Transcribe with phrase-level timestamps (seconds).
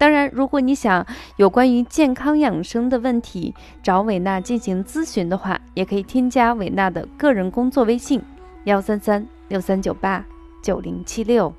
[0.00, 8.22] 当然，如果你想有关于健康养生的问题找伟娜进行咨询的话，也可以添加伟娜的个人工作微信：
[8.64, 10.24] 幺三三六三九八
[10.62, 11.52] 九零七六。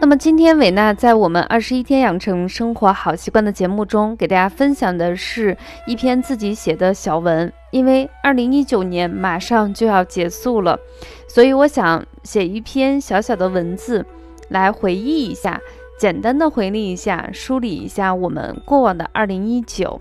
[0.00, 7.52] 那么今天伟娜在我们二十一天养成生活好习惯的节目中，给大家分享的是一篇自己写的小文。
[7.72, 10.78] 因为二零一九年马上就要结束了，
[11.28, 14.06] 所以我想写一篇小小的文字，
[14.48, 15.60] 来回忆一下，
[15.98, 20.00] 简单的回忆一下，梳理一下我们过往的二零一九。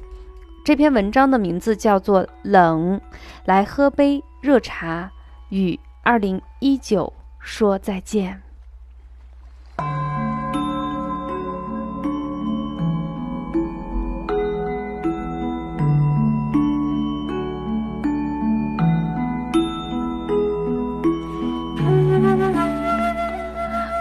[0.63, 3.01] 这篇文章的名字叫做《冷》，
[3.45, 5.11] 来喝杯热茶，
[5.49, 8.46] 与二零一九说再见。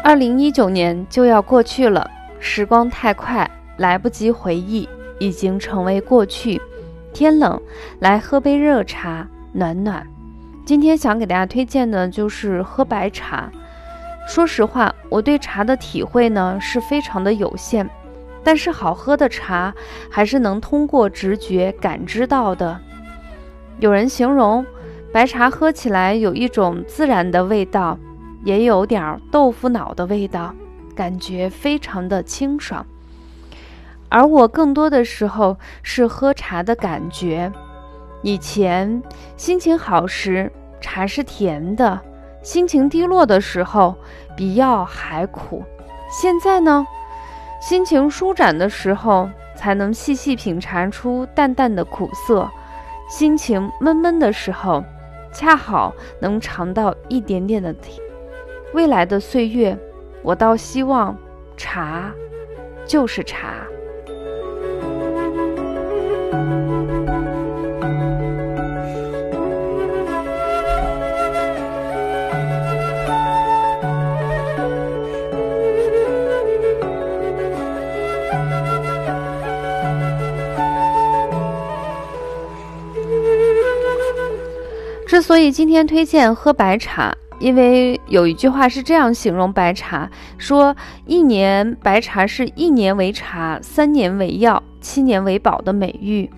[0.06, 6.62] 二零一九年就要过去了，时光太快，来不及回忆，已经成为过去。
[7.12, 7.60] 天冷，
[7.98, 10.06] 来喝杯热茶，暖暖。
[10.64, 13.50] 今天想给大家推荐的就是喝白茶。
[14.28, 17.90] 说实话，我对茶的体会呢是非常的有限，
[18.44, 19.74] 但是好喝的茶
[20.08, 22.78] 还是能通过直觉感知到的。
[23.80, 24.64] 有人形容
[25.12, 27.98] 白茶喝起来有一种自然的味道。
[28.46, 30.54] 也有点豆腐脑的味道，
[30.94, 32.86] 感觉非常的清爽。
[34.08, 37.52] 而我更多的时候是喝茶的感觉。
[38.22, 39.02] 以前
[39.36, 41.98] 心情好时，茶是甜的；
[42.40, 43.96] 心情低落的时候，
[44.36, 45.64] 比药还苦。
[46.08, 46.86] 现在呢，
[47.60, 52.48] 心情舒展的时候，才能细细品茶出淡淡的苦涩；
[53.08, 54.84] 心情闷闷的时候，
[55.32, 58.05] 恰好能尝到一点点的甜。
[58.76, 59.74] 未来的岁月，
[60.20, 61.16] 我倒希望
[61.56, 62.12] 茶
[62.84, 63.66] 就是茶。
[85.06, 87.16] 之所以今天推荐喝白茶。
[87.38, 90.74] 因为有一句话是这样形容白茶，说
[91.04, 96.30] 一年白茶是一年为茶，三年为药，七年为宝的美誉。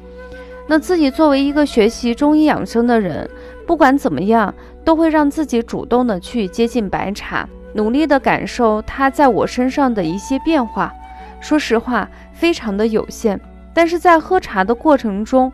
[0.66, 3.30] 那自己作为一个学习中医养生的人，
[3.66, 4.52] 不管怎么样，
[4.84, 10.92] 都会让自己主动的去接近白茶，努力的感受它在我身上的一些变化。
[11.40, 13.40] 说实话，非常的有限，
[13.72, 15.52] 但是在喝茶的过程中，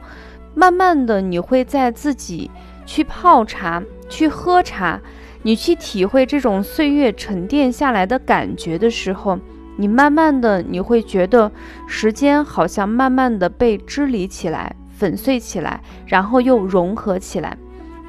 [0.55, 2.51] 慢慢的你会在自己
[2.87, 4.99] 去泡茶、去喝茶。
[5.47, 9.39] 你去体会这种岁月沉淀下来的感觉的时候，
[9.77, 11.53] 你慢慢的你会觉得
[11.87, 17.57] 时间好像慢慢的被支离起来、粉碎起来，然后又融合起来。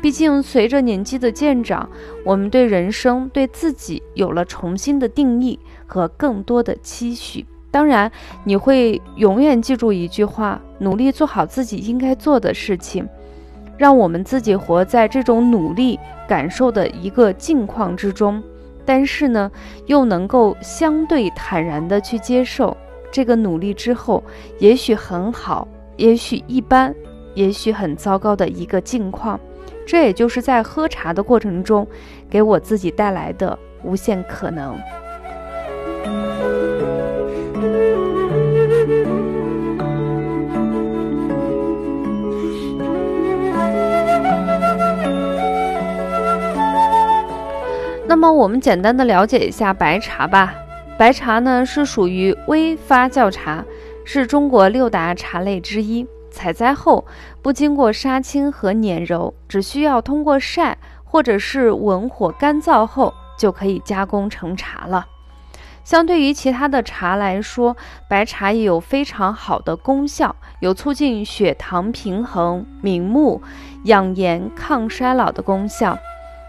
[0.02, 1.90] 毕竟随着年纪的渐长，
[2.24, 7.46] 我们对人生、对自己有了重新的定义和更多的期许。
[7.70, 8.10] 当然，
[8.46, 13.06] 你会永远记住一句话：努力做好自己应该做的事情。
[13.78, 18.42] 让我们自己活在这种努力感受的一个境况之中，
[18.86, 19.52] 但是呢，
[19.86, 22.76] 又能够相对坦然的去接受
[23.12, 24.24] 这个努力之后，
[24.60, 25.68] 也许很好，
[25.98, 26.94] 也许一般，
[27.34, 29.40] 也许很糟糕的一个境况。
[29.86, 31.88] 这也就是在喝茶的过程中，
[32.30, 34.76] 给我自己带来的无限可能。
[48.16, 50.56] 那么我们简单的了解一下白茶吧。
[50.98, 53.62] 白茶呢是属于微发酵茶，
[54.06, 56.08] 是中国六大茶类之一。
[56.32, 57.06] 采摘后
[57.42, 65.08] 不经过杀青和碾揉，只需要通过晒或者是文火干燥后就可以加工成茶了。
[65.84, 67.76] 相对于其他的茶来说，
[68.10, 73.42] 白茶也有非常好的功效，有促进血糖平衡、明目、
[73.84, 75.98] 养颜、抗衰老的功效。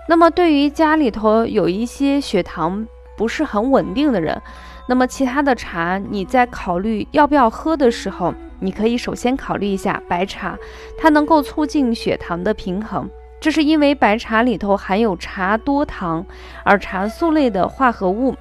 [0.08, 2.86] 那么，对于家里头有一些血糖
[3.16, 4.40] 不是很稳定的人，
[4.88, 10.56] 那么其他的茶你在考虑要不要喝的时候，你可以首先考虑一下白茶，
[10.96, 13.10] 它能够促进血糖的平衡。
[13.40, 16.24] 这是因为白茶里头含有茶多糖，
[16.64, 18.34] 而茶素类的化合物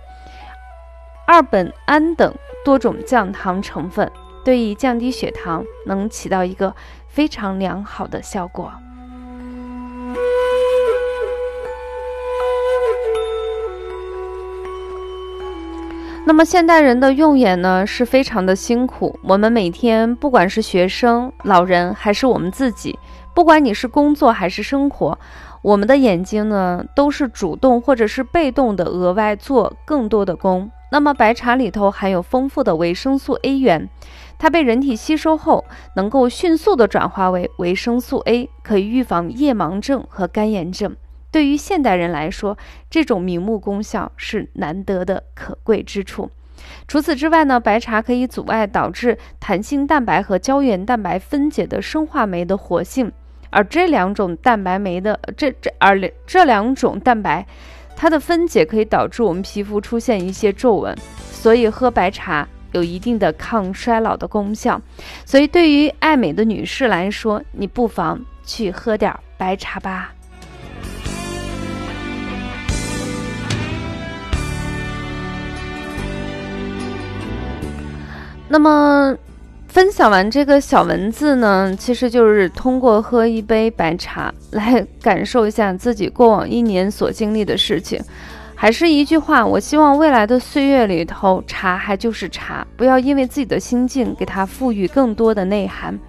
[1.27, 2.33] 二苯胺等
[2.63, 4.09] 多种降糖成分，
[4.43, 6.73] 对于降低血糖能起到一个
[7.07, 8.71] 非常良好的效果。
[16.27, 22.97] 那么现代人的用眼呢是非常的辛苦，我们每天不管是学生、老人还是我们自己。
[23.35, 25.19] 不管你是工作还是生活，
[25.61, 30.71] 我们的眼睛呢都是主动或者是被动的额外做更多的功。
[30.91, 33.87] 那么白茶里头含有丰富的维生素 A 源，
[34.39, 35.63] 它被人体吸收后
[35.95, 40.95] 能够迅速的转化为维生素 A，可以预防夜盲症和干眼症。
[41.35, 42.57] 对于现代人来说，
[42.89, 46.31] 这种明目功效是难得的可贵之处。
[46.87, 53.11] 除此之外呢，白茶可以阻碍导致弹性蛋白和胶原蛋白分解的生化酶的活性。
[53.49, 57.45] 而这两种蛋白酶的这这而这两种蛋白，
[57.97, 64.81] 它的分解可以导致我们皮肤出现一些皱纹，所以喝白茶有一定的抗衰老的功效。
[65.25, 70.14] 所以对于爱美的女士来说，你不妨去喝点白茶吧。
[78.47, 79.15] 那么。
[79.67, 88.01] 分享完这个小文字呢，其实就是通过喝一杯白茶来感受一下自己过往一年所经历的事情。
[88.55, 95.99] 还是一句话，我希望未来的岁月里头，茶还就是茶，不要因为自己的心境给它赋予更多的内涵。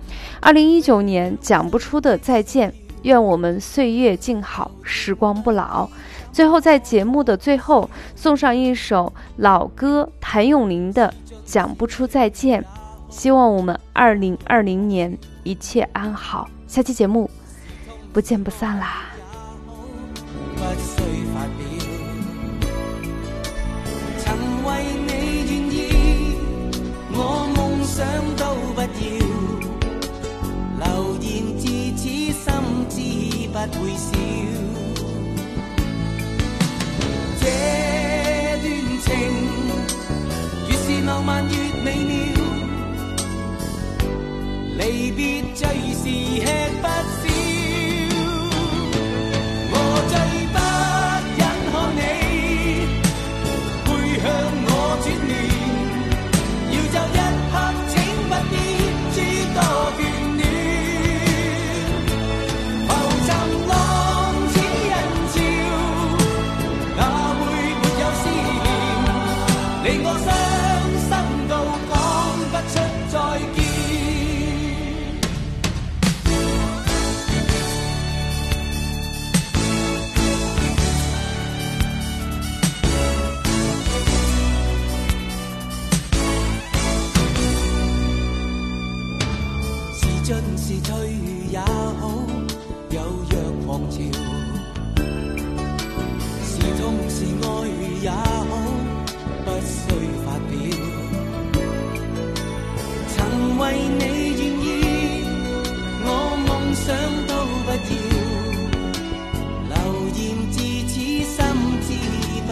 [0.40, 2.72] 二零一九年讲不出的再见，
[3.02, 5.88] 愿我们岁月静好，时光不老。
[6.30, 11.12] 最后在节目的最后送上一首老歌，谭咏麟的
[11.46, 12.62] 《讲不出再见》。
[13.08, 17.30] 希望我们二零二零年一切安好，下期节目
[18.12, 19.04] 不见不散啦！
[20.58, 20.64] 不
[28.82, 28.86] 要，
[30.78, 30.84] 流
[31.20, 31.66] 言自
[31.96, 32.44] 此心
[32.88, 32.94] 知
[33.48, 34.06] 不会笑。